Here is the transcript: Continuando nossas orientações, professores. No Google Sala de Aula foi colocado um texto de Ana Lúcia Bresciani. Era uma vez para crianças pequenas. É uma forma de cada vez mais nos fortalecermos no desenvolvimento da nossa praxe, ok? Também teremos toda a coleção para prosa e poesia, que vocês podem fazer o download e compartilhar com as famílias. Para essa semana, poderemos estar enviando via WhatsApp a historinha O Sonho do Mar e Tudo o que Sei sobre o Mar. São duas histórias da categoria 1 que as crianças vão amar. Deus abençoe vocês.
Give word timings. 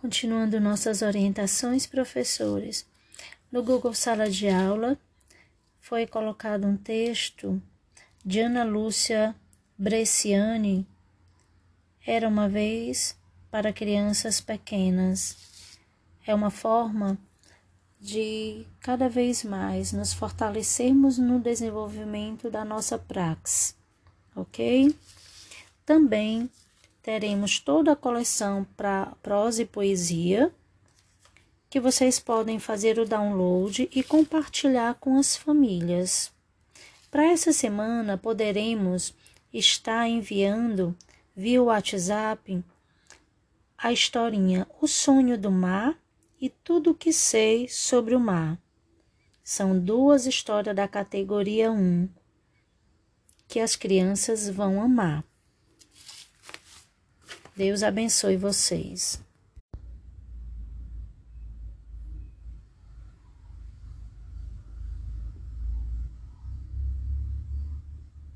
Continuando 0.00 0.60
nossas 0.60 1.02
orientações, 1.02 1.84
professores. 1.84 2.86
No 3.50 3.64
Google 3.64 3.92
Sala 3.92 4.30
de 4.30 4.48
Aula 4.48 4.96
foi 5.80 6.06
colocado 6.06 6.68
um 6.68 6.76
texto 6.76 7.60
de 8.24 8.38
Ana 8.38 8.62
Lúcia 8.62 9.34
Bresciani. 9.76 10.86
Era 12.06 12.28
uma 12.28 12.48
vez 12.48 13.18
para 13.50 13.72
crianças 13.72 14.40
pequenas. 14.40 15.36
É 16.24 16.32
uma 16.32 16.52
forma 16.52 17.18
de 18.00 18.64
cada 18.78 19.08
vez 19.08 19.42
mais 19.42 19.92
nos 19.92 20.12
fortalecermos 20.12 21.18
no 21.18 21.40
desenvolvimento 21.40 22.48
da 22.48 22.64
nossa 22.64 22.96
praxe, 22.96 23.74
ok? 24.36 24.94
Também 25.84 26.48
teremos 27.02 27.58
toda 27.58 27.92
a 27.92 27.96
coleção 27.96 28.66
para 28.76 29.14
prosa 29.22 29.62
e 29.62 29.66
poesia, 29.66 30.52
que 31.70 31.80
vocês 31.80 32.18
podem 32.18 32.58
fazer 32.58 32.98
o 32.98 33.04
download 33.04 33.88
e 33.92 34.02
compartilhar 34.02 34.94
com 34.94 35.18
as 35.18 35.36
famílias. 35.36 36.32
Para 37.10 37.26
essa 37.26 37.52
semana, 37.52 38.16
poderemos 38.16 39.14
estar 39.52 40.08
enviando 40.08 40.96
via 41.34 41.62
WhatsApp 41.62 42.62
a 43.76 43.92
historinha 43.92 44.66
O 44.80 44.86
Sonho 44.86 45.38
do 45.38 45.50
Mar 45.50 45.96
e 46.40 46.48
Tudo 46.48 46.90
o 46.90 46.94
que 46.94 47.12
Sei 47.12 47.68
sobre 47.68 48.14
o 48.14 48.20
Mar. 48.20 48.58
São 49.42 49.78
duas 49.78 50.26
histórias 50.26 50.74
da 50.74 50.88
categoria 50.88 51.70
1 51.70 52.08
que 53.46 53.60
as 53.60 53.74
crianças 53.74 54.48
vão 54.48 54.82
amar. 54.82 55.24
Deus 57.58 57.82
abençoe 57.82 58.36
vocês. 58.36 59.20